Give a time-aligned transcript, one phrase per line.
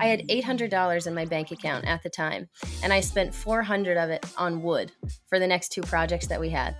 [0.00, 2.48] I had $800 in my bank account at the time,
[2.82, 4.92] and I spent 400 of it on wood
[5.28, 6.74] for the next two projects that we had.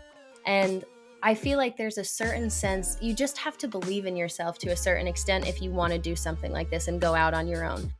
[0.47, 0.85] And
[1.23, 4.71] I feel like there's a certain sense you just have to believe in yourself to
[4.71, 7.47] a certain extent if you want to do something like this and go out on
[7.47, 7.93] your own.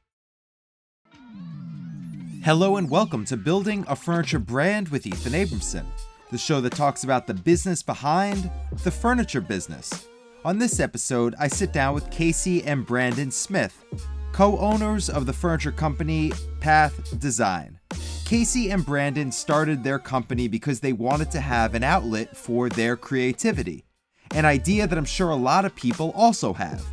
[2.43, 5.85] Hello and welcome to Building a Furniture Brand with Ethan Abramson,
[6.31, 8.51] the show that talks about the business behind
[8.85, 10.09] the furniture business.
[10.47, 13.85] On this episode, I sit down with Casey and Brandon Smith,
[14.33, 17.79] co owners of the furniture company Path Design.
[18.25, 22.97] Casey and Brandon started their company because they wanted to have an outlet for their
[22.97, 23.85] creativity,
[24.33, 26.85] an idea that I'm sure a lot of people also have.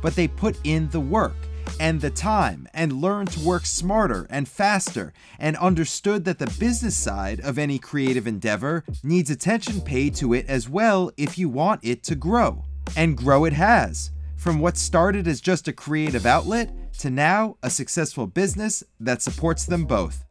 [0.00, 1.34] But they put in the work
[1.80, 6.96] and the time and learned to work smarter and faster and understood that the business
[6.96, 11.80] side of any creative endeavor needs attention paid to it as well if you want
[11.82, 12.64] it to grow.
[12.96, 14.12] And grow it has.
[14.36, 19.66] From what started as just a creative outlet to now a successful business that supports
[19.66, 20.24] them both.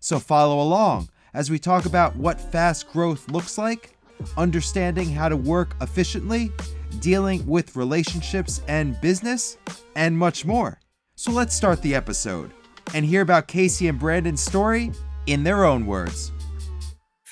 [0.00, 3.96] So follow along as we talk about what fast growth looks like,
[4.36, 6.50] understanding how to work efficiently,
[7.00, 9.56] dealing with relationships and business,
[9.96, 10.78] and much more.
[11.14, 12.50] So let's start the episode
[12.94, 14.92] and hear about Casey and Brandon's story
[15.26, 16.32] in their own words.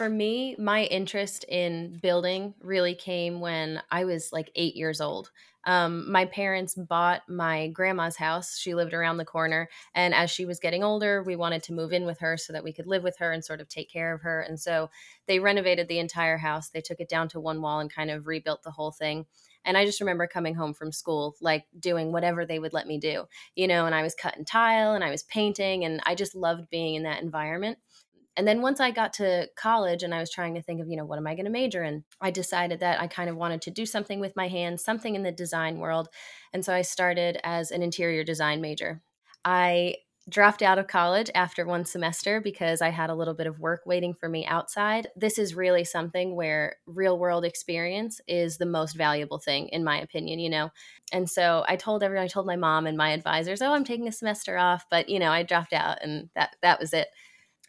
[0.01, 5.31] For me, my interest in building really came when I was like eight years old
[5.65, 8.59] um, my parents bought my grandma's house.
[8.59, 9.69] She lived around the corner.
[9.95, 12.65] And as she was getting older, we wanted to move in with her so that
[12.65, 14.41] we could live with her and sort of take care of her.
[14.41, 14.91] And so
[15.27, 16.71] they renovated the entire house.
[16.71, 19.27] They took it down to one wall and kind of rebuilt the whole thing.
[19.63, 22.99] And I just remember coming home from school, like doing whatever they would let me
[22.99, 25.85] do, you know, and I was cutting tile and I was painting.
[25.85, 27.77] And I just loved being in that environment.
[28.37, 30.97] And then once I got to college and I was trying to think of, you
[30.97, 32.05] know, what am I going to major in?
[32.21, 35.23] I decided that I kind of wanted to do something with my hands, something in
[35.23, 36.09] the design world.
[36.53, 39.03] And so I started as an interior design major.
[39.45, 39.97] I
[40.29, 43.83] dropped out of college after one semester because I had a little bit of work
[43.85, 45.09] waiting for me outside.
[45.17, 50.01] This is really something where real world experience is the most valuable thing, in my
[50.01, 50.71] opinion, you know?
[51.13, 54.07] And so I told everyone, I told my mom and my advisors, oh, I'm taking
[54.07, 57.09] a semester off, but, you know, I dropped out and that, that was it.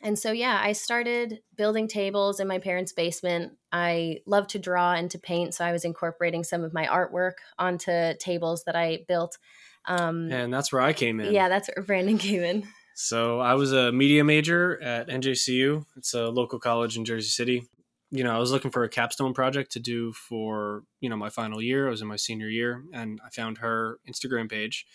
[0.04, 3.54] And so, yeah, I started building tables in my parents' basement.
[3.72, 7.34] I love to draw and to paint, so I was incorporating some of my artwork
[7.60, 9.38] onto tables that I built.
[9.86, 11.34] Um, and that's where I came in.
[11.34, 12.68] Yeah, that's where Brandon came in.
[12.96, 15.86] So I was a media major at NJCU.
[15.98, 17.64] It's a local college in Jersey City.
[18.10, 21.30] You know, I was looking for a capstone project to do for, you know, my
[21.30, 21.88] final year.
[21.88, 24.86] I was in my senior year and I found her Instagram page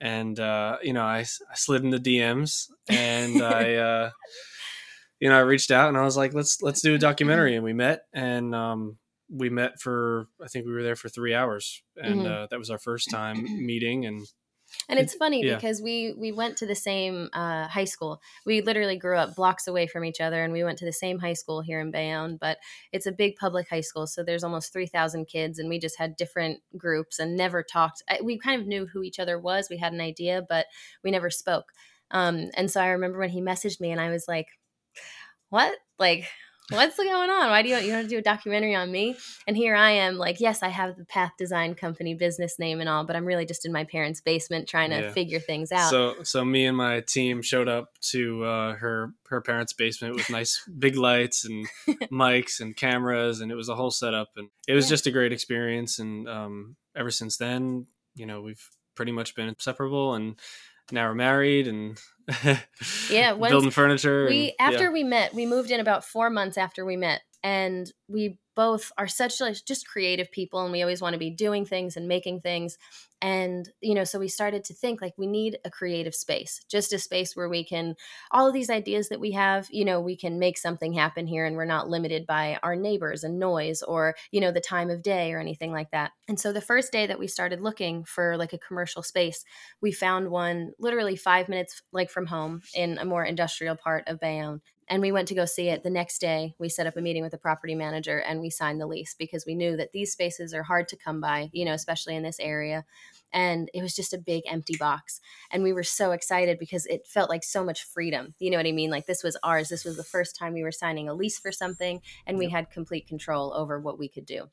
[0.00, 4.10] and uh, you know I, I slid in the DMs and I uh,
[5.20, 7.64] you know I reached out and I was like let's let's do a documentary and
[7.64, 8.98] we met and um,
[9.30, 12.32] we met for I think we were there for three hours and mm-hmm.
[12.32, 14.26] uh, that was our first time meeting and
[14.88, 15.54] and it's funny yeah.
[15.54, 18.20] because we we went to the same uh, high school.
[18.44, 21.18] We literally grew up blocks away from each other, and we went to the same
[21.18, 22.38] high school here in Bayonne.
[22.40, 22.58] But
[22.92, 25.98] it's a big public high school, so there's almost three thousand kids, and we just
[25.98, 28.02] had different groups and never talked.
[28.22, 29.68] We kind of knew who each other was.
[29.70, 30.66] We had an idea, but
[31.04, 31.72] we never spoke.
[32.10, 34.46] Um, and so I remember when he messaged me, and I was like,
[35.50, 35.76] "What?
[35.98, 36.28] Like,
[36.70, 37.50] what's going on?
[37.50, 39.16] Why do you, you want to do a documentary on me?
[39.46, 42.88] And here I am, like, yes, I have the Path Design Company business name and
[42.88, 45.12] all, but I'm really just in my parents' basement trying to yeah.
[45.12, 45.90] figure things out.
[45.90, 50.28] So, so me and my team showed up to uh, her her parents' basement with
[50.30, 51.66] nice big lights and
[52.10, 54.90] mics and cameras, and it was a whole setup, and it was yeah.
[54.90, 55.98] just a great experience.
[55.98, 60.36] And um, ever since then, you know, we've pretty much been inseparable and
[60.92, 61.98] now we're married and
[63.10, 64.90] yeah building furniture we and, after yeah.
[64.90, 69.08] we met we moved in about four months after we met and we both are
[69.08, 72.40] such like just creative people and we always want to be doing things and making
[72.40, 72.76] things
[73.22, 76.92] and you know so we started to think like we need a creative space just
[76.92, 77.94] a space where we can
[78.32, 81.46] all of these ideas that we have you know we can make something happen here
[81.46, 85.02] and we're not limited by our neighbors and noise or you know the time of
[85.02, 86.12] day or anything like that.
[86.28, 89.44] And so the first day that we started looking for like a commercial space
[89.80, 94.20] we found one literally five minutes like from home in a more industrial part of
[94.20, 96.56] bayonne and we went to go see it the next day.
[96.58, 99.46] We set up a meeting with the property manager and we signed the lease because
[99.46, 102.40] we knew that these spaces are hard to come by you know especially in this
[102.40, 102.84] area.
[103.32, 105.20] And it was just a big empty box.
[105.52, 108.34] And we were so excited because it felt like so much freedom.
[108.40, 108.90] You know what i mean?
[108.90, 109.68] Like this was ours.
[109.68, 112.72] This was the first time we were signing a lease for something and we had
[112.72, 114.50] complete control over what we could do.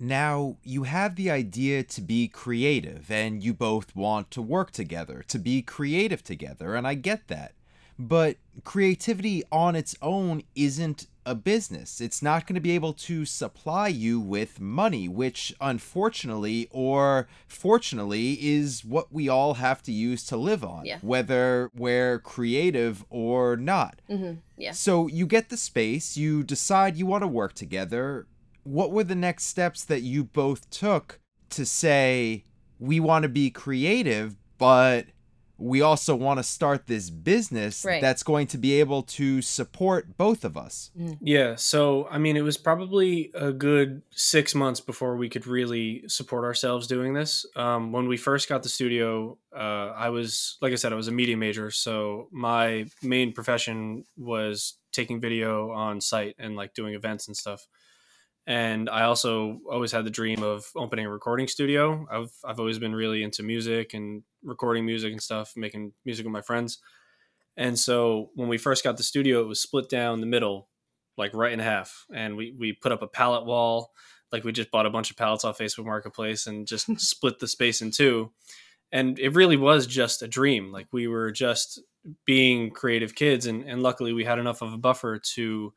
[0.00, 5.24] Now, you have the idea to be creative, and you both want to work together,
[5.26, 7.54] to be creative together, and I get that.
[7.98, 12.00] But creativity on its own isn't a business.
[12.00, 18.38] It's not going to be able to supply you with money, which unfortunately or fortunately
[18.40, 20.98] is what we all have to use to live on, Yeah.
[21.02, 24.00] whether we're creative or not.
[24.06, 24.72] hmm Yeah.
[24.72, 28.26] So you get the space, you decide you want to work together.
[28.64, 32.44] What were the next steps that you both took to say,
[32.78, 35.06] we want to be creative, but
[35.58, 38.00] we also want to start this business Right.
[38.00, 40.90] that's going to be able to support both of us?
[41.20, 46.04] Yeah, so I mean, it was probably a good six months before we could really
[46.08, 47.44] support ourselves doing this.
[47.56, 51.08] Um, when we first got the studio, uh, I was, like I said, I was
[51.08, 56.94] a media major, so my main profession was taking video on site and like doing
[56.94, 57.66] events and stuff.
[58.48, 62.06] And I also always had the dream of opening a recording studio.
[62.10, 66.32] I've I've always been really into music and recording music and stuff, making music with
[66.32, 66.78] my friends.
[67.58, 70.70] And so when we first got the studio, it was split down the middle,
[71.18, 72.06] like right in half.
[72.14, 73.92] And we, we put up a pallet wall.
[74.32, 77.48] Like we just bought a bunch of pallets off Facebook Marketplace and just split the
[77.48, 78.32] space in two.
[78.92, 80.72] And it really was just a dream.
[80.72, 81.82] Like we were just
[82.24, 83.44] being creative kids.
[83.44, 85.74] And, and luckily we had enough of a buffer to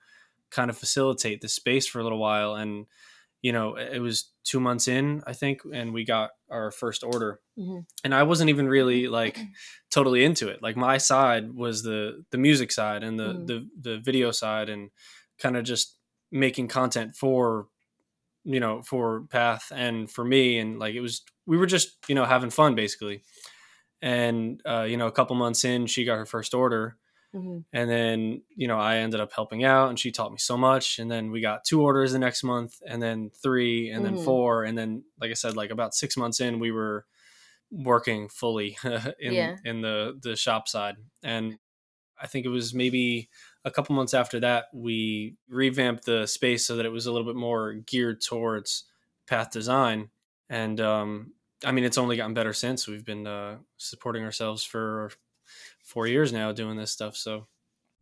[0.52, 2.56] kind of facilitate the space for a little while.
[2.56, 2.86] And,
[3.42, 7.40] you know, it was two months in, I think, and we got our first order.
[7.58, 7.86] Mhm.
[8.04, 9.40] And I wasn't even really like
[9.92, 10.62] totally into it.
[10.62, 13.48] Like my side was the the music side and the Mhm.
[13.48, 14.92] the the video side and
[15.40, 15.98] kind of just
[16.32, 17.68] making content for
[18.44, 22.16] you know for path and for me and like it was we were just you
[22.16, 23.22] know having fun basically
[24.02, 26.98] and uh, you know a couple months in she got her first order
[27.34, 30.58] hmm and then you know i ended up helping out and she taught me so
[30.58, 34.16] much and then we got two orders the next month and then three and then
[34.16, 34.18] Mhm.
[34.18, 37.06] four and then like i said like about six months in we were
[37.72, 38.78] working fully
[39.20, 39.58] in Yeah.
[39.64, 41.58] in the the shop side and
[42.20, 43.30] i think it was maybe
[43.66, 47.28] a couple months after that we revamped the space so that it was a little
[47.28, 48.86] bit more geared towards
[49.28, 50.10] path design
[50.50, 51.34] and um
[51.66, 55.12] i mean it's only gotten better since we've been uh supporting ourselves for
[55.92, 57.48] four years now doing this stuff so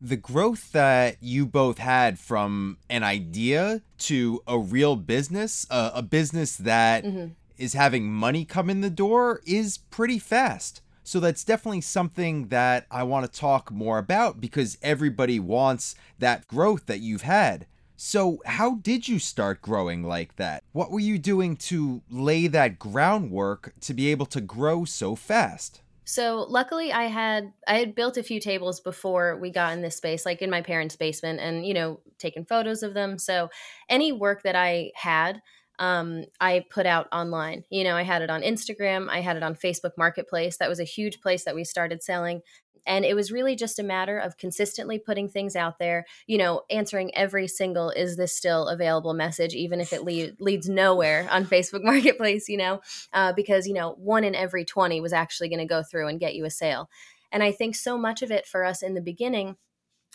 [0.01, 6.01] The growth that you both had from an idea to a real business, uh, a
[6.01, 7.27] business that hmm
[7.57, 10.81] is having money come in the door is pretty fast.
[11.03, 16.47] So that's definitely something that I want to talk more about because everybody wants that
[16.47, 17.65] growth that you've had.
[17.97, 20.63] So, how did you start growing like that?
[20.71, 25.81] What were you doing to lay that groundwork to be able to grow so fast?
[26.09, 29.95] So luckily, I had I had built a few tables before we got in this
[29.95, 33.19] space, like in my parents' basement, and you know, taken photos of them.
[33.19, 33.49] So
[33.89, 35.39] any work that I had,
[35.77, 37.63] um, I put out online.
[37.69, 40.57] You know, I had it on Instagram, I had it on Facebook Marketplace.
[40.57, 42.41] That was a huge place that we started selling.
[42.89, 46.63] And it was really just a matter of consistently putting things out there, you know,
[46.71, 51.45] answering every single is this still available message, even if it le- leads nowhere on
[51.45, 52.81] Facebook Marketplace, you know,
[53.13, 56.19] uh, because, you know, one in every 20 was actually going to go through and
[56.19, 56.89] get you a sale.
[57.31, 59.57] And I think so much of it for us in the beginning,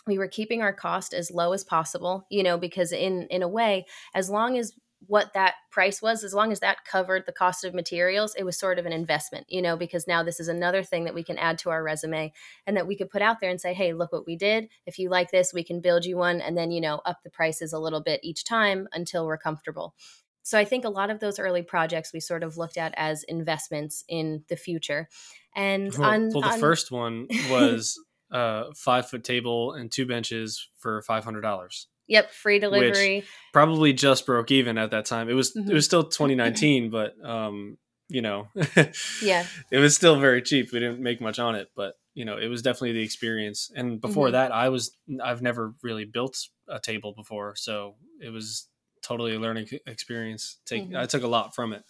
[0.05, 3.47] we were keeping our cost as low as possible, you know, because in in a
[3.47, 4.73] way, as long as
[5.07, 8.57] what that price was, as long as that covered the cost of materials, it was
[8.57, 11.37] sort of an investment, you know, because now this is another thing that we can
[11.37, 12.31] add to our resume
[12.65, 14.69] and that we could put out there and say, hey, look what we did.
[14.85, 17.29] If you like this, we can build you one and then, you know, up the
[17.29, 19.95] prices a little bit each time until we're comfortable.
[20.43, 23.23] So I think a lot of those early projects we sort of looked at as
[23.23, 25.09] investments in the future.
[25.55, 27.99] And Well, on, well the on- first one was
[28.31, 31.87] a five foot table and two benches for five hundred dollars.
[32.07, 33.23] Yep, free delivery.
[33.53, 35.29] Probably just broke even at that time.
[35.29, 35.69] It was Mhm.
[35.69, 37.77] it was still 2019, but um,
[38.09, 38.47] you know,
[39.23, 39.45] Yeah.
[39.71, 40.71] it was still very cheap.
[40.71, 43.71] We didn't make much on it, but you know, it was definitely the experience.
[43.75, 44.31] And before Mhm.
[44.33, 48.67] that, I was I've never really built a table before, so it was
[49.01, 50.57] totally a learning experience.
[50.65, 50.97] Take Mhm.
[50.97, 51.83] I took a lot from it.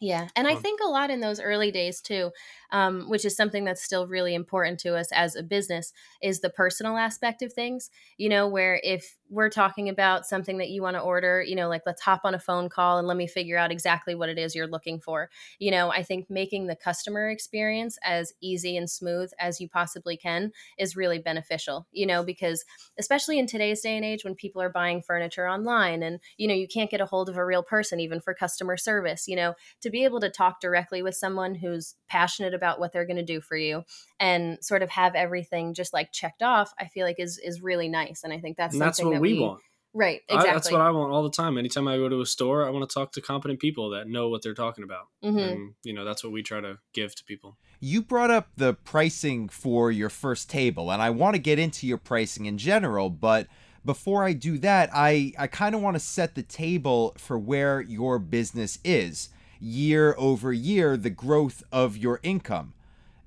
[0.00, 0.28] Yeah.
[0.36, 2.30] And I Um, think a lot in those early days too,
[2.70, 6.50] um, which is something that's still really important to us as a business, is the
[6.50, 7.90] personal aspect of things.
[8.16, 11.68] You know, where if we're talking about something that you want to order, you know,
[11.68, 14.38] like let's hop on a phone call and let me figure out exactly what it
[14.38, 15.28] is you're looking for.
[15.58, 20.16] You know, I think making the customer experience as easy and smooth as you possibly
[20.16, 22.64] can is really beneficial, you know, because
[22.98, 26.54] especially in today's day and age when people are buying furniture online and, you know,
[26.54, 29.54] you can't get a hold of a real person even for customer service, you know,
[29.80, 33.22] to be able to talk directly with someone who's passionate about what they're going to
[33.34, 33.82] do for you
[34.20, 37.88] and sort of have everything just like checked off i feel like is is really
[37.88, 39.60] nice and i think that's and that's something what that we want.
[39.94, 41.56] right I- exactly that's what I want all the time.
[41.56, 44.28] Anytime I go to a store, I want to talk to competent people that know
[44.28, 45.06] what they're talking about.
[45.24, 45.50] Mhm.
[45.52, 47.56] And, you know, that's what we try to give to people.
[47.80, 51.86] You brought up the pricing for your first table, and I want to get into
[51.86, 53.46] your pricing in general, but
[53.84, 57.80] before I do that, I, I kind of want to set the table for where
[57.80, 62.74] your business is year over year, the growth of your income.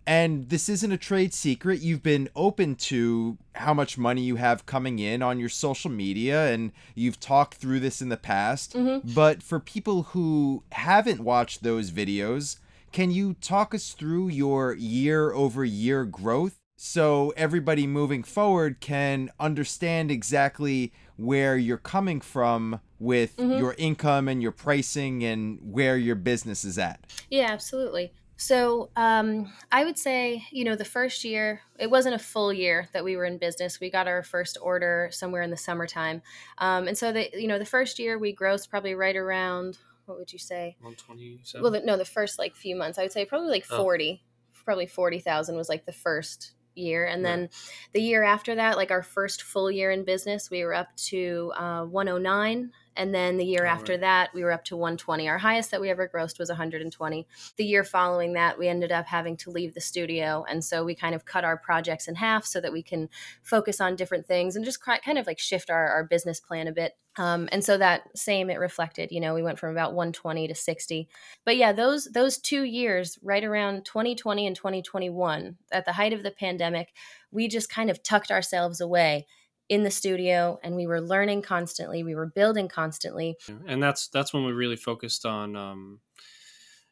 [0.07, 1.81] And this isn't a trade secret.
[1.81, 6.51] You've been open to how much money you have coming in on your social media,
[6.51, 8.73] and you've talked through this in the past.
[8.73, 9.13] Mm-hmm.
[9.13, 12.57] But for people who haven't watched those videos,
[12.91, 19.29] can you talk us through your year over year growth so everybody moving forward can
[19.39, 23.57] understand exactly where you're coming from with Mhm.
[23.59, 27.05] your income and your pricing and where your business is at?
[27.29, 28.13] Yeah, absolutely.
[28.37, 32.89] So um, I would say, you know, the first year, it wasn't a full year
[32.93, 33.79] that we were in business.
[33.79, 36.23] We got our first order somewhere in the summertime.
[36.57, 40.17] Um, and so, the, you know, the first year we grossed probably right around, what
[40.17, 40.75] would you say?
[40.79, 41.61] 127.
[41.61, 43.77] Well, the, no, the first like few months, I would say probably like Oh.
[43.77, 44.23] 40,
[44.65, 47.05] probably 40,000 was like the first year.
[47.05, 47.49] And then
[47.93, 51.53] the year after that, like our first full year in business, we were up to
[51.55, 52.71] uh, 109.
[52.95, 54.01] And then the year Oh, after right.
[54.01, 55.27] that, we were up to 120.
[55.29, 57.27] Our highest that we ever grossed was 120.
[57.57, 60.45] The year following that, we ended up having to leave the studio.
[60.49, 63.09] And so we kind of cut our projects in half so that we can
[63.43, 66.67] focus on different things and just ki- kind of like shift our, our business plan
[66.67, 66.93] a bit.
[67.17, 70.55] Um, and so that same it reflected, you know, we went from about 120 to
[70.55, 71.09] 60
[71.45, 76.23] but yeah those those two years right around 2020 and 2021 at the height of
[76.23, 76.93] the pandemic
[77.31, 79.25] we just kind of tucked ourselves away
[79.71, 83.37] in the studio and we were learning constantly we were building constantly.
[83.65, 86.01] And that's that's when we really focused on um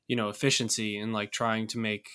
[0.08, 2.08] you know efficiency and like trying to make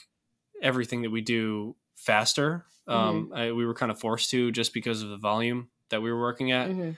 [0.63, 2.65] everything that we do faster.
[2.89, 6.11] Um I, we were kind of forced to just because of the volume that we
[6.11, 6.71] were working at.
[6.71, 6.97] Mhm.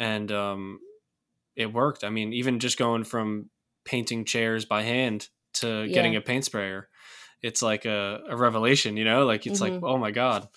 [0.00, 0.80] and um
[1.54, 2.02] it worked.
[2.02, 3.48] I mean even just going from
[3.84, 5.28] painting chairs by hand
[5.60, 6.18] to getting Yeah.
[6.18, 6.88] a paint sprayer
[7.42, 9.24] it's like a, a revelation you know?
[9.24, 9.88] Like it's like Mhm.
[9.92, 10.48] oh my god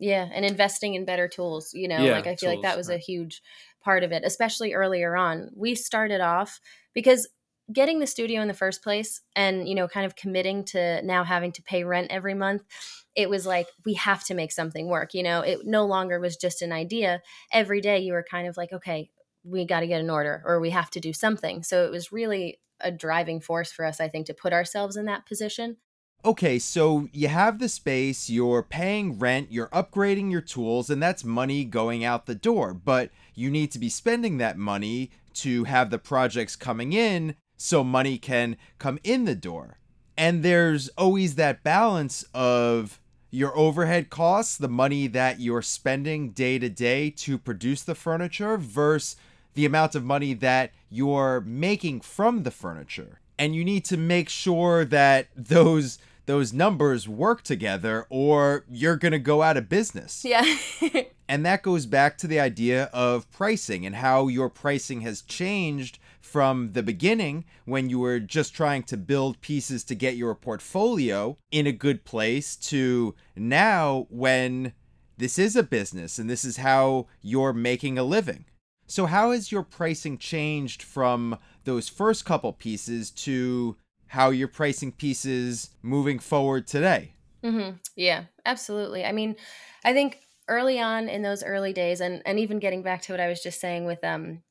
[0.00, 2.88] yeah and investing in better tools you know Yeah, like i feel like that tools,
[2.88, 3.42] was a huge
[3.82, 5.50] part of it especially earlier on.
[5.54, 6.60] We started off
[6.94, 7.28] because
[7.72, 11.22] getting the studio in the first place and you know kind of committing to now
[11.24, 12.62] having to pay rent every month
[13.14, 15.40] it was like we have to make something work you know?
[15.40, 17.22] It no longer was just an idea.
[17.52, 19.10] Every day you were kind of like okay
[19.44, 21.62] we got to get an order or we have to do something.
[21.62, 25.04] So it was really a driving force for us i think to put ourselves in
[25.04, 25.76] that position
[26.22, 31.24] Okay, so you have the space, you're paying rent, you're upgrading your tools, and that's
[31.24, 32.74] money going out the door.
[32.74, 37.82] But you need to be spending that money to have the projects coming in so
[37.82, 39.78] money can come in the door.
[40.14, 43.00] And there's always that balance of
[43.30, 48.58] your overhead costs, the money that you're spending day to day to produce the furniture,
[48.58, 49.16] versus
[49.54, 53.20] the amount of money that you're making from the furniture.
[53.38, 55.98] And you need to make sure that those
[56.30, 60.24] those numbers work together or you're going to go out of business.
[60.24, 60.44] yeah
[61.28, 66.00] And that goes back to the idea of pricing and how your pricing has changed
[66.20, 71.36] from the beginning when you were just trying to build pieces to get your portfolio
[71.52, 74.72] in a good place to now when
[75.18, 78.44] this is a business and this is how you're making a living.
[78.88, 83.76] So, how has your pricing changed from those first couple pieces to
[84.10, 87.14] how you're pricing pieces moving forward today?
[87.44, 89.04] hmm Yeah, absolutely.
[89.04, 89.36] I mean,
[89.84, 93.20] I think early on in those early days, and and even getting back to what
[93.20, 94.42] I was just saying with um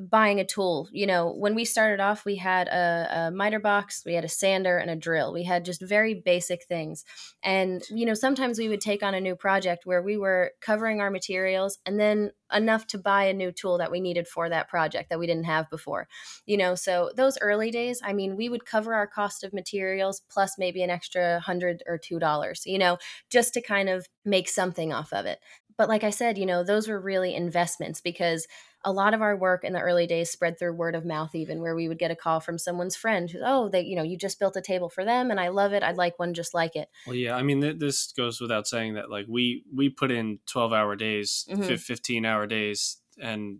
[0.00, 4.02] buying a tool, you know, when we started off, we had a, a miter box,
[4.04, 5.32] we had a sander, and a drill.
[5.32, 7.04] We had just very basic things,
[7.42, 11.00] and you know, sometimes we would take on a new project where we were covering
[11.00, 14.68] our materials, and then enough to buy a new tool that we needed for that
[14.68, 16.06] project that we didn't have before.
[16.46, 20.22] You know so those early days i mean we would cover our cost of materials
[20.30, 22.98] plus maybe an extra hundred or two dollars you know
[23.30, 25.38] just to kind of make something off of it.
[25.76, 28.46] But like i said you know those were really investments because
[28.84, 31.60] a lot of our work in the early days spread through word of mouth even
[31.60, 34.16] where we would get a call from someone's friend who oh they you know you
[34.16, 36.76] just built a table for them and i love it i'd like one just like
[36.76, 40.10] it Well, yeah, I mean, th- this goes without saying that like we we put
[40.10, 41.64] in twelve hour days, Mhm.
[41.66, 43.58] fif- fifteen hour days, and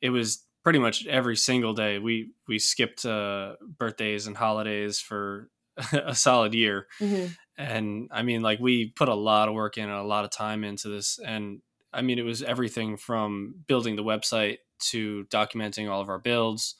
[0.00, 1.98] it was pretty much every single day.
[1.98, 5.50] We we skipped uh, birthdays and holidays for
[5.92, 7.34] a solid year, Mhm.
[7.56, 10.30] and I mean, like we put a lot of work in and a lot of
[10.30, 11.60] time into this, and
[11.92, 14.58] I mean, it was everything from building the website
[14.90, 16.76] to documenting all of our builds,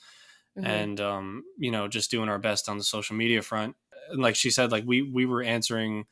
[0.57, 0.87] Mhm.
[0.87, 3.76] and um, you know, just doing our best on the social media front.
[4.11, 6.07] And like she said, like we we were answering,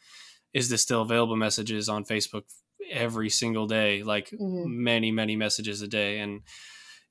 [0.55, 2.45] is this still available messages on Facebook
[2.91, 4.69] every single day, like Mhm.
[4.69, 6.43] many many messages a day, and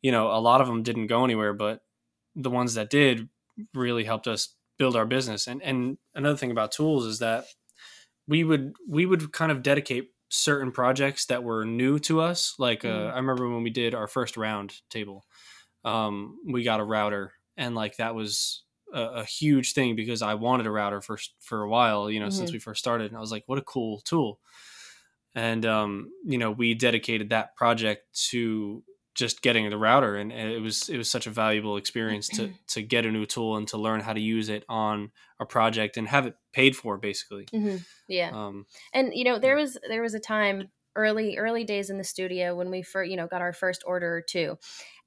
[0.01, 1.81] you know, a lot of them didn't go anywhere, but
[2.35, 3.29] the ones that did
[3.73, 5.47] really helped us build our business.
[5.47, 7.45] And and another thing about tools is that
[8.27, 12.55] we would we would kind of dedicate certain projects that were new to us.
[12.59, 13.13] Like uh, Mhm.
[13.13, 15.25] I remember when we did our first round table,
[15.85, 20.35] um, we got a router, and like that was a, a huge thing because I
[20.35, 22.11] wanted a router for for a while.
[22.11, 22.55] You know, since Mhm.
[22.55, 24.39] we first started, and I was like, what a cool tool.
[25.35, 28.83] And um, you know, we dedicated that project to
[29.17, 32.81] just getting the router, and it was it was such a valuable experience to to
[32.81, 36.07] get a new tool and to learn how to use it on a project and
[36.07, 37.45] have it paid for, basically.
[37.53, 37.85] Mhm.
[38.07, 38.31] Yeah.
[38.33, 42.03] Um, And you know, there was there was a time early early days in the
[42.03, 44.57] studio when we first, you know, got our first order or two.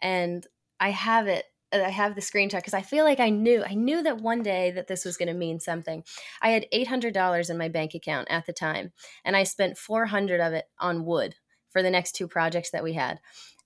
[0.00, 0.46] And
[0.78, 3.74] I have it uh, I have the screenshot because I feel like I knew I
[3.74, 6.04] knew that one day that this was going to mean something.
[6.42, 8.92] I had $800 in my bank account at the time,
[9.24, 11.36] and I spent 400 of it on wood
[11.70, 13.20] for the next two projects that we had.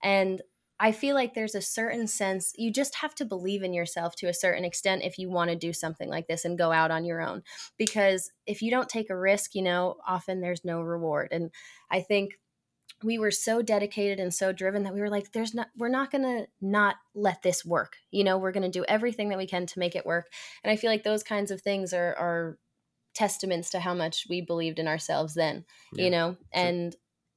[0.05, 0.41] And
[0.79, 4.27] I feel like there's a certain sense you just have to believe in yourself to
[4.27, 7.05] a certain extent if you want to do something like this and go out on
[7.05, 7.43] your own
[7.79, 11.29] because if you don't take a risk, you know, often there's no reward.
[11.31, 11.51] And
[11.91, 12.33] I think
[13.03, 16.11] we were so dedicated and so driven that we were like there's not we're not
[16.11, 17.97] going to not let this work.
[18.11, 20.27] You know, we're going to do everything that we can to make it work.
[20.63, 22.59] And I feel like those kinds of things are are
[23.15, 26.37] testaments to how much we believed in ourselves then, Yeah, you know.
[26.53, 26.97] And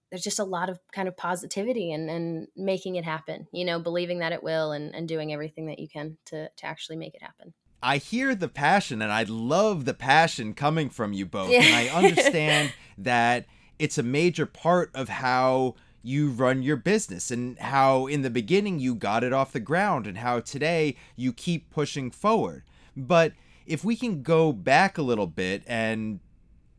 [0.10, 3.80] there's just a lot of kind of positivity and and making it happen, you know,
[3.80, 7.14] believing that it will and and doing everything that you can to to actually make
[7.14, 7.54] it happen.
[7.82, 11.52] I hear the passion and I love the passion coming from you both.
[11.52, 11.64] Yeah.
[11.64, 13.46] And I understand that
[13.78, 18.80] it's a major part of how you run your business and how in the beginning
[18.80, 22.64] you got it off the ground and how today you keep pushing forward.
[22.96, 23.34] But
[23.66, 26.20] if we can go back a little bit and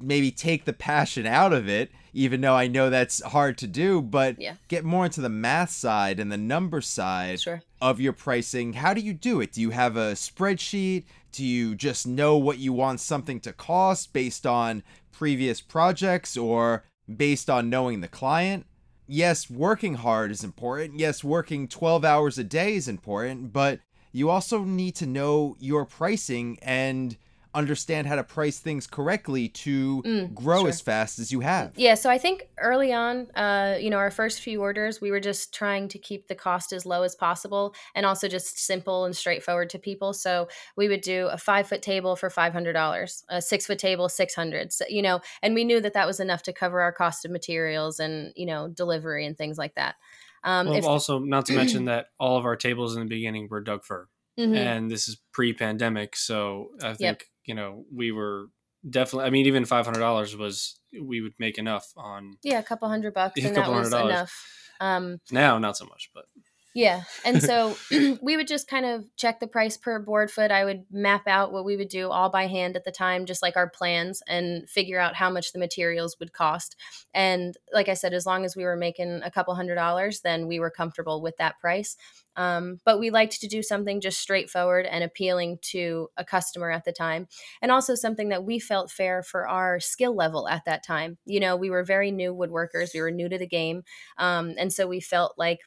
[0.01, 4.01] maybe take the passion out of it, even though I know that's hard to do,
[4.01, 4.55] but Yeah.
[4.69, 7.63] get more into the math side and the number side Sure.
[7.81, 8.75] of your pricing.
[8.75, 9.53] How do you do it?
[9.53, 11.05] Do you have a spreadsheet?
[11.33, 16.85] Do you just know what you want something to cost based on previous projects or
[17.15, 18.67] based on knowing the client?
[19.07, 20.99] Yes, working hard is important.
[20.99, 23.81] Yes, working 12 hours a day is important, but
[24.13, 27.17] you also need to know your pricing and
[27.55, 30.69] understand how to price things correctly to Mm, grow sure.
[30.69, 31.73] as fast as you have.
[31.77, 35.21] Yeah, so I think early on, uh, you know, our first few orders, we were
[35.21, 39.17] just trying to keep the cost as low as possible and also just simple and
[39.17, 40.13] straightforward to people.
[40.13, 43.79] So we would do a five foot table for five hundred dollars, a six foot
[43.79, 44.73] table six hundred.
[44.73, 47.31] So, you know, and we knew that that was enough to cover our cost of
[47.31, 49.97] materials and you know delivery and things like that.
[50.45, 53.49] Um, well, if, also not to mention that all of our tables in the beginning
[53.51, 54.09] were Doug fir,
[54.39, 54.55] Mhm.
[54.57, 57.23] and this is pre-pandemic, so I think Yep.
[57.49, 58.47] You know we were
[58.89, 59.27] definitely.
[59.27, 62.89] I mean, even five hundred dollars was we would make enough on yeah, a couple
[62.89, 64.13] hundred bucks, Yeah, a and that couple was hundred dollars.
[64.15, 64.45] enough.
[64.81, 66.27] Um, now, not so much, but
[66.75, 67.03] Yeah.
[67.25, 67.77] And so
[68.23, 70.51] we would just kind of check the price per board foot.
[70.51, 73.43] I would map out what we would do all by hand at the time, just
[73.43, 76.77] like our plans, and figure out how much the materials would cost.
[77.15, 80.47] And like I said, as long as we were making a couple hundred dollars, then
[80.47, 81.97] we were comfortable with that price.
[82.37, 86.85] Um, but we liked to do something just straightforward and appealing to a customer at
[86.85, 87.27] the time,
[87.61, 91.19] and also something that we felt fair for our skill level at that time.
[91.25, 93.83] You know, we were very new woodworkers, we were new to the game.
[94.19, 95.59] Um, and so we felt like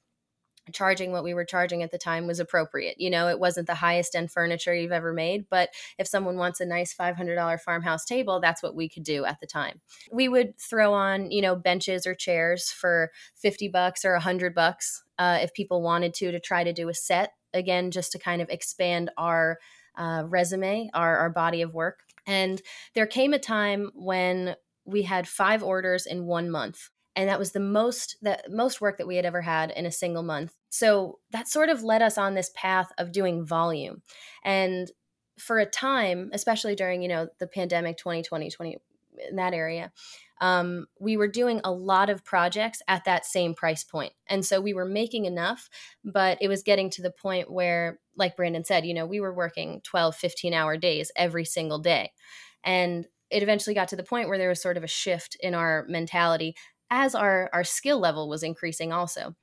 [0.73, 2.95] charging what we were charging at the time was appropriate.
[2.99, 6.59] You know, it wasn't the highest end furniture you've ever made, but if someone wants
[6.59, 9.81] a nice $500 farmhouse table, that's what we could do at the time.
[10.11, 15.03] We would throw on, you know, benches or chairs for 50 bucks or 100 bucks
[15.17, 18.41] uh, if people wanted to to try to do a set again just to kind
[18.41, 19.57] of expand our
[19.97, 21.99] uh, resume, our our body of work.
[22.25, 22.61] And
[22.95, 27.51] there came a time when we had five orders in one month and that was
[27.51, 30.55] the most that most work that we had ever had in a single month.
[30.69, 34.01] So that sort of led us on this path of doing volume.
[34.43, 34.89] And
[35.41, 38.77] for a time especially during you know the pandemic 2020 20
[39.29, 39.91] in that area
[40.39, 44.11] um, we were doing a lot of projects at that same price point.
[44.25, 45.69] And so we were making enough
[46.03, 49.33] but it was getting to the point where like brandon said you know we were
[49.33, 52.11] working 12 15 hour days every single day.
[52.63, 55.55] And it eventually got to the point where there was sort of a shift in
[55.55, 56.55] our mentality
[56.91, 59.33] as our our skill level was increasing also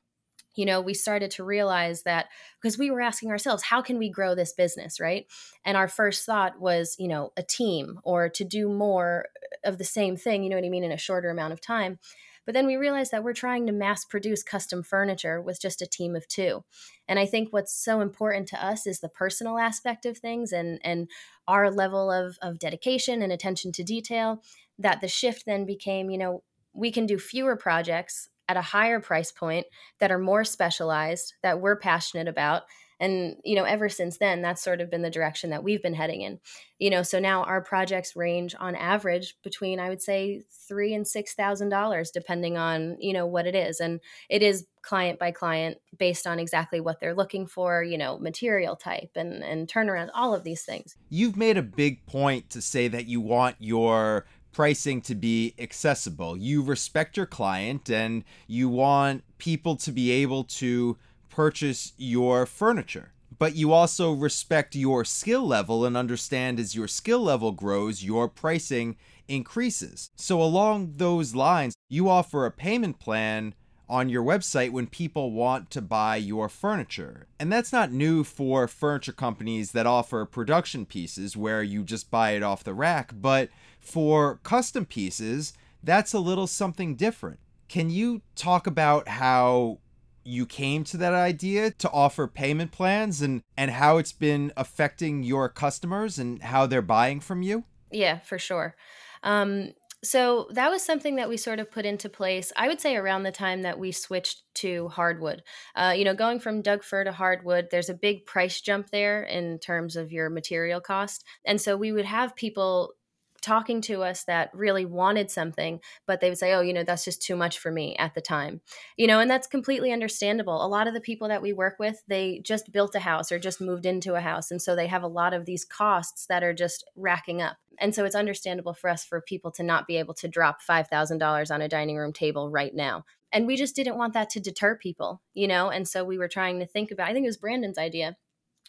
[0.55, 2.27] you know we started to realize that
[2.61, 5.01] because we were asking ourselves how can we grow this business?
[5.01, 5.27] right?
[5.65, 9.27] And our first thought was you know a team or to do more
[9.65, 11.99] of the same thing you know what i mean in a shorter amount of time.
[12.45, 15.87] But then we realized that we're trying to mass produce custom furniture with just a
[15.87, 16.65] team of two.
[17.07, 20.81] And i think what's so important to us is the personal aspect of things and
[20.83, 21.09] and
[21.47, 24.43] our level of of dedication and attention to detail
[24.79, 29.01] that the shift then became you know we can do fewer projects at a higher
[29.01, 29.67] price point
[30.01, 32.63] that are more specialized that we're passionate about
[33.01, 35.95] And, you know, ever since then, that's sort of been the direction that we've been
[35.95, 36.41] heading in.
[36.79, 41.07] You know, so now our projects range on average between, I would say, three and
[41.07, 43.81] six thousand dollars, depending on, you know, what it is.
[43.81, 48.19] And it is client by client based on exactly what they're looking for, you know,
[48.19, 50.97] material type and, and turnaround, all of these things.
[51.09, 54.27] You've made a big point to say that you want your
[54.59, 56.37] pricing to be accessible.
[56.37, 63.13] You respect your client and you want people to be able to purchase your furniture.
[63.39, 68.27] But you also respect your skill level and understand as your skill level grows, your
[68.27, 68.97] pricing
[69.29, 70.11] increases.
[70.17, 73.55] So, along those lines, you offer a payment plan
[73.89, 77.27] on your website when people want to buy your furniture.
[77.39, 82.33] And that's not new for furniture companies that offer production pieces where you just buy
[82.33, 83.49] it off the rack, but
[83.81, 87.39] for custom pieces, that's a little something different.
[87.69, 89.79] Can you talk about how
[90.25, 95.23] you came to that idea to offer payment plans and and how it's been affecting
[95.23, 97.65] your customers and how they're buying from you?
[97.91, 98.77] Yeah, for sure.
[99.23, 99.73] Um,
[100.05, 103.25] so that was something that we sort of put into place, I would say, around
[103.25, 105.43] the time that we switched to hardwood.
[105.75, 109.23] Uh, you know, going from Doug fir to hardwood, there's a big price jump there
[109.25, 111.25] in terms of your material cost.
[111.45, 112.95] And so we would have people
[113.41, 117.05] talking to us that really wanted something, but they would say, oh, you know, that's
[117.05, 118.61] just too much for me at the time.
[118.97, 120.65] You know, and that's completely understandable.
[120.65, 123.39] A lot of the people that we work with, they just built a house or
[123.39, 124.51] just moved into a house.
[124.51, 127.57] And so they have a lot of these costs that are just racking up.
[127.81, 131.51] And so it's understandable for us for people to not be able to drop $5,000
[131.55, 133.05] on a dining room table right now.
[133.31, 135.69] And we just didn't want that to deter people, you know?
[135.69, 138.17] And so we were trying to think about, I think it was Brandon's idea.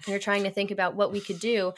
[0.07, 1.73] We were trying to think about what we could do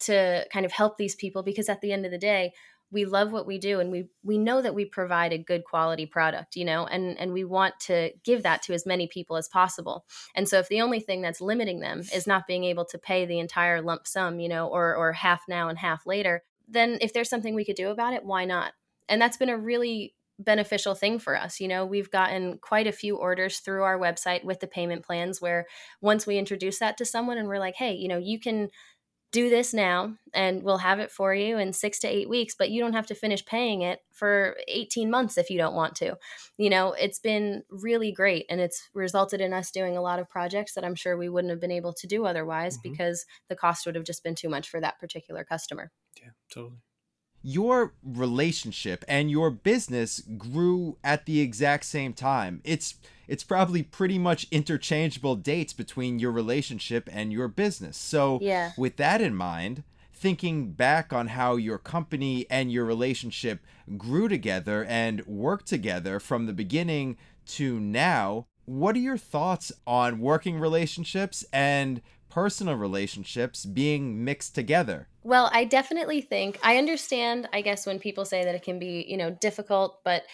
[0.00, 2.52] to kind of help these people because at the end of the day
[2.90, 6.06] we love what we do and we we know that we provide a good quality
[6.06, 9.48] product you know and and we want to give that to as many people as
[9.48, 10.04] possible
[10.34, 13.26] and so if the only thing that's limiting them is not being able to pay
[13.26, 17.12] the entire lump sum you know or or half now and half later then if
[17.12, 18.72] there's something we could do about it why not
[19.08, 21.60] and that's been a really beneficial thing for us.
[21.60, 25.40] You know, we've gotten quite a few orders through our website with the payment plans
[25.40, 25.66] where
[26.00, 28.68] once we introduce that to someone and we're like, hey, you know, you can
[29.34, 32.70] do this now and we'll have it for you in six to eight weeks, but
[32.70, 36.16] you don't have to finish paying it for 18 months if you don't want to.
[36.56, 40.28] You know, it's been really great and it's resulted in us doing a lot of
[40.28, 42.92] projects that I'm sure we wouldn't have been able to do otherwise mm-hmm.
[42.92, 45.90] because the cost would have just been too much for that particular customer.
[46.16, 46.78] Yeah, totally
[47.46, 52.62] your relationship and your business grew at the exact same time.
[52.64, 52.94] It's
[53.28, 57.96] it's probably pretty much interchangeable dates between your relationship and your business.
[57.96, 58.72] So, yeah.
[58.76, 63.60] with that in mind, thinking back on how your company and your relationship
[63.96, 70.18] grew together and worked together from the beginning to now, what are your thoughts on
[70.18, 72.00] working relationships and
[72.34, 75.06] personal relationships being mixed together?
[75.22, 79.04] Well, I definitely think I understand, I guess, when people say that it can be,
[79.06, 80.24] you know, difficult, but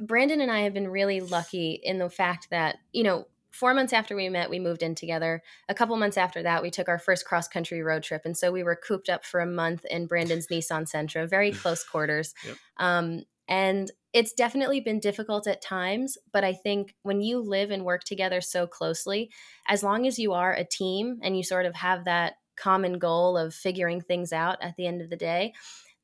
[0.00, 3.92] Brandon and I have been really lucky in the fact that, you know, four months
[3.92, 5.40] after we met, we moved in together.
[5.68, 8.22] A couple months after that, we took our first cross country road trip.
[8.24, 11.84] And so we were cooped up for a month in Brandon's Nissan Sentra, very close
[11.84, 12.34] quarters.
[12.44, 12.56] Yep.
[12.78, 17.84] Um, and it's definitely been difficult at times, but I think when you live and
[17.84, 19.30] work together so closely,
[19.68, 23.36] as long as you are a team and you sort of have that common goal
[23.36, 25.52] of figuring things out at the end of the day,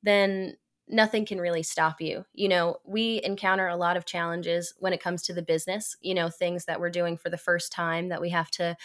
[0.03, 2.27] then nothing can really stop you.
[2.35, 6.13] You know, we encounter a lot of challenges when it comes to the business, you
[6.13, 8.77] know, things that we're doing for the first time that we have to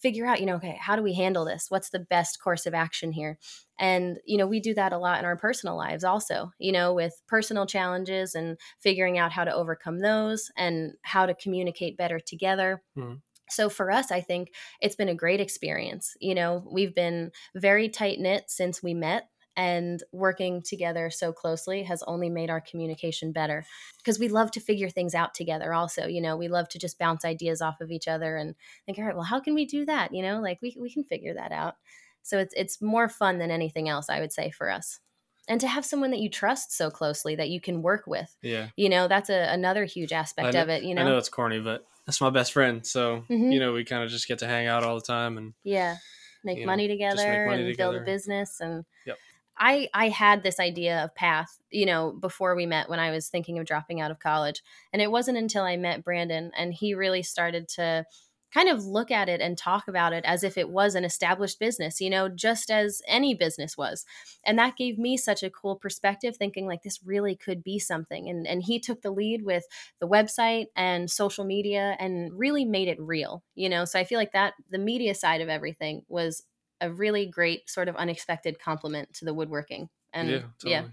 [0.00, 1.66] figure out, you know, okay, how do we handle this?
[1.68, 3.38] What's the best course of action here?
[3.78, 6.92] And, you know, we do that a lot in our personal lives also, you know,
[6.94, 12.18] with personal challenges and figuring out how to overcome those and how to communicate better
[12.18, 12.82] together.
[12.96, 13.14] Mm-hmm.
[13.50, 16.14] So for us, I think it's been a great experience.
[16.20, 19.28] You know, we've been very tight knit since we met
[19.60, 23.62] and working together so closely has only made our communication better
[23.98, 26.98] because we love to figure things out together also you know we love to just
[26.98, 28.54] bounce ideas off of each other and
[28.86, 30.14] think all right well how can we do that?
[30.14, 31.74] You know like we, we can figure that out.
[32.22, 34.98] So it's it's more fun than anything else i would say for us.
[35.46, 38.68] And to have someone that you trust so closely that you can work with yeah.
[38.76, 41.28] you know that's a, another huge aspect know, of it you know i know it's
[41.28, 43.50] corny but that's my best friend so mm-hmm.
[43.50, 45.96] you know we kind of just get to hang out all the time and yeah.
[46.42, 47.92] Make money know, together make money and together.
[47.92, 49.18] build a business and yep
[49.60, 53.28] I I had this idea of path, you know, before we met when I was
[53.28, 54.62] thinking of dropping out of college.
[54.92, 58.06] And it wasn't until I met Brandon and he really started to
[58.52, 61.60] kind of look at it and talk about it as if it was an established
[61.60, 64.04] business, you know, just as any business was.
[64.44, 68.28] And that gave me such a cool perspective thinking like this really could be something.
[68.28, 69.64] And and he took the lead with
[70.00, 73.84] the website and social media and really made it real, you know.
[73.84, 76.42] So I feel like that the media side of everything was
[76.80, 79.88] a really great sort of unexpected complement to the woodworking.
[80.12, 80.72] And yeah, totally.
[80.72, 80.84] yeah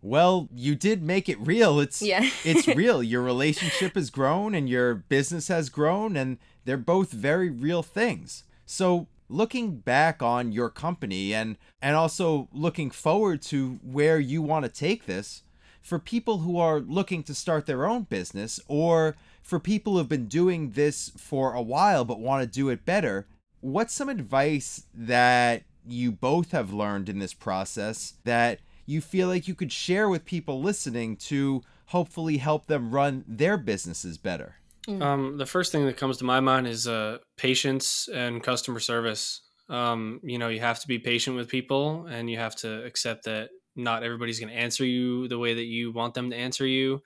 [0.00, 1.80] well, you did make it real.
[1.80, 2.28] It's yeah.
[2.44, 3.02] it's real.
[3.02, 8.44] Your relationship has grown and your business has grown and they're both very real things.
[8.64, 14.64] So, looking back on your company and and also looking forward to where you want
[14.64, 15.42] to take this
[15.82, 20.26] for people who are looking to start their own business or for people who've been
[20.26, 23.26] doing this for a while but want to do it better,
[23.60, 29.48] what's some advice that you both have learned in this process that you feel like
[29.48, 34.56] you could share with people listening to hopefully help them run their businesses better?
[34.86, 35.02] Mm.
[35.02, 39.42] Um, the first thing that comes to my mind is uh, patience and customer service.
[39.68, 43.24] Um, you know, you have to be patient with people and you have to accept
[43.24, 46.66] that not everybody's going to answer you the way that you want them to answer
[46.66, 47.02] you.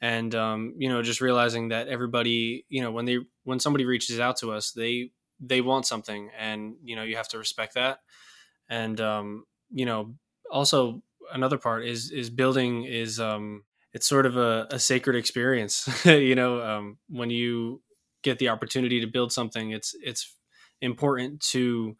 [0.00, 4.18] And, um, you know, just realizing that everybody, you know, when they, when somebody reaches
[4.18, 8.00] out to us, they, they want something and, you know, you have to respect that.
[8.68, 10.14] And, um, you know,
[10.50, 15.88] also another part is is building is um it's sort of a, a sacred experience
[16.04, 17.80] you know um, when you
[18.22, 20.36] get the opportunity to build something it's it's
[20.80, 21.96] important to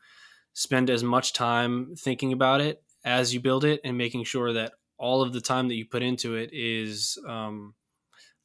[0.53, 4.73] spend as much time thinking about it as you build it and making sure that
[4.99, 7.75] all of the time that you put into it is um,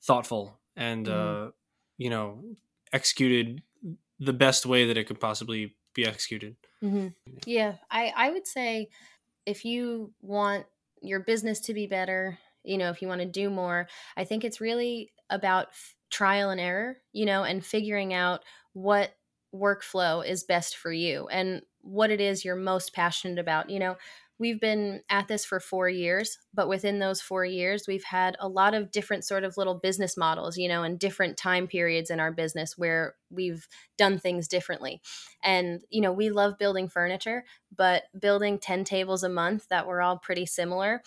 [0.04, 1.48] thoughtful and mm-hmm.
[1.48, 1.50] uh,
[1.98, 2.42] you know
[2.94, 3.62] executed
[4.20, 7.08] the best way that it could possibly be executed mm-hmm.
[7.46, 8.90] yeah i i would say
[9.46, 10.66] if you want
[11.02, 14.44] your business to be better, you know, if you want to do more, I think
[14.44, 18.42] it's really about f- trial and error, you know, and figuring out
[18.74, 19.16] what
[19.54, 23.70] workflow is best for you and what it is you're most passionate about.
[23.70, 23.98] You know,
[24.38, 28.48] we've been at this for four years but within those four years we've had a
[28.48, 32.20] lot of different sort of little business models you know and different time periods in
[32.20, 33.68] our business where we've
[33.98, 35.02] done things differently.
[35.44, 37.44] And you know we love building furniture
[37.76, 41.02] but building 10 tables a month that were all pretty similar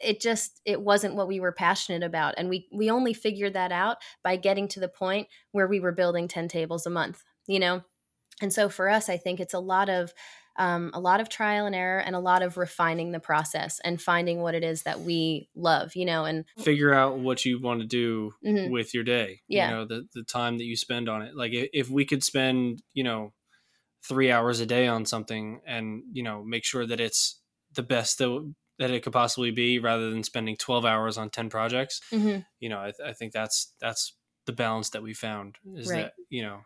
[0.00, 2.34] it just it wasn't what we were passionate about.
[2.36, 5.92] And we we only figured that out by getting to the point where we were
[5.92, 7.82] building 10 tables a month you know?
[8.42, 10.12] And so for us i think it's a lot of
[10.58, 14.00] um, a lot of trial and error and a lot of refining the process and
[14.00, 17.80] finding what it is that we love, you know, and figure out what you want
[17.80, 18.70] to do mm-hmm.
[18.70, 19.40] with your day.
[19.48, 19.68] Yeah.
[19.68, 21.36] You know, the, the time that you spend on it.
[21.36, 23.32] Like if we could spend, you know,
[24.06, 27.40] three hours a day on something and, you know, make sure that it's
[27.74, 31.50] the best that, that it could possibly be rather than spending 12 hours on 10
[31.50, 32.40] projects, mm-hmm.
[32.60, 34.14] you know, I, I think that's, that's
[34.46, 36.04] the balance that we found is right.
[36.04, 36.60] that, you know,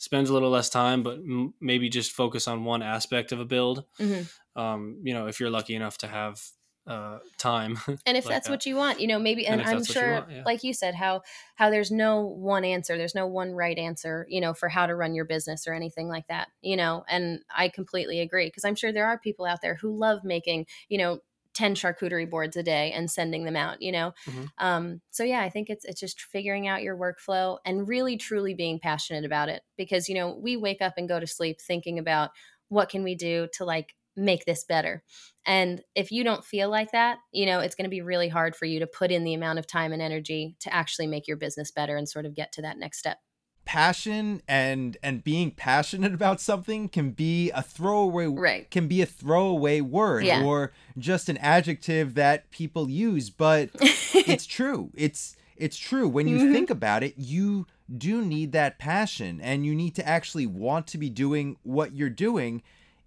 [0.00, 3.44] spends a little less time, but m- maybe just focus on one aspect of a
[3.44, 3.84] build.
[3.98, 4.60] Mm-hmm.
[4.60, 6.42] Um, you know, if you're lucky enough to have
[6.86, 7.78] uh, time.
[8.06, 8.52] And if like that's that.
[8.52, 10.42] what you want, you know, maybe, and, and I'm sure, want, yeah.
[10.46, 11.20] like you said, how
[11.54, 14.94] how there's no one answer, there's no one right answer, you know, for how to
[14.96, 17.04] run your business or anything like that, you know.
[17.06, 20.66] And I completely agree because I'm sure there are people out there who love making,
[20.88, 21.20] you know,
[21.60, 24.14] 10 charcuterie boards a day and sending them out you know?
[24.26, 24.44] Mm-hmm.
[24.58, 28.54] um, so yeah i think it's it's just figuring out your workflow and really truly
[28.54, 31.98] being passionate about it because you know we wake up and go to sleep thinking
[31.98, 32.30] about
[32.68, 35.02] what can we do to like make this better.
[35.46, 38.56] And if you don't feel like that you know it's going to be really hard
[38.56, 41.36] for you to put in the amount of time and energy to actually make your
[41.36, 43.18] business better and sort of get to that next step
[43.70, 48.68] passion and and being passionate about something can be a throwaway right.
[48.68, 50.42] can be a throwaway word yeah.
[50.42, 56.38] or just an adjective that people use but it's true it's it's true when you
[56.38, 56.52] mm-hmm.
[56.52, 57.64] think about it you
[57.96, 62.10] do need that passion and you need to actually want to be doing what you're
[62.10, 62.64] doing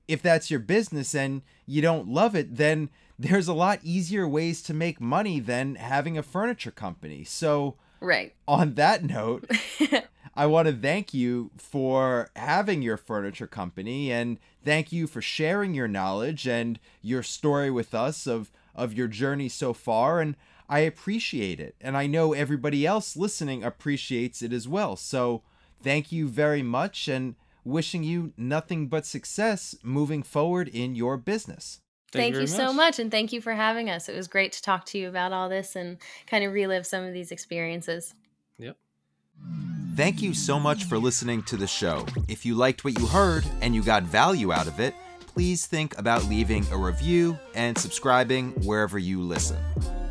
[0.07, 4.61] if that's your business and you don't love it then there's a lot easier ways
[4.61, 9.43] to make money than having a furniture company so right on that note
[10.35, 15.73] I want to thank you for having your furniture company and thank you for sharing
[15.73, 20.35] your knowledge and your story with us of of your journey so far and
[20.67, 24.95] I appreciate it and I know everybody else listening appreciates it as well.
[24.95, 25.43] So
[25.83, 31.79] thank you very much and wishing you nothing but success moving forward in your business.
[32.11, 34.09] Thank, thank you, you so much and thank you for having us.
[34.09, 37.03] It was great to talk to you about all this and kind of relive some
[37.03, 38.15] of these experiences.
[38.57, 38.77] Yep.
[39.95, 42.03] Thank you so much for listening to the show.
[42.27, 44.95] If you liked what you heard and you got value out of it,
[45.27, 49.59] please think about leaving a review and subscribing wherever you listen.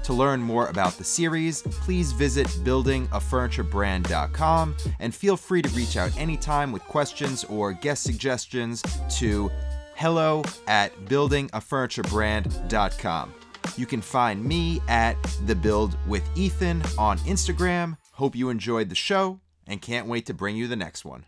[0.04, 6.16] To learn more about the series, please visit buildingafurniturebrand.com and feel free to reach out
[6.16, 8.84] anytime with questions or guest suggestions
[9.18, 9.50] to
[9.96, 13.34] hello at buildingafurniturebrand.com.
[13.76, 15.16] You can find me at
[15.46, 17.96] The Build with Ethan on Instagram.
[18.12, 19.40] Hope you enjoyed the show
[19.72, 21.24] and can't wait to bring you the next one.